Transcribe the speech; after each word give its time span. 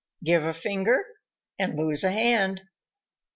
_Give 0.25 0.43
a 0.49 0.51
finger 0.51 1.05
and 1.59 1.75
lose 1.75 2.03
a 2.03 2.09
hand. 2.09 2.63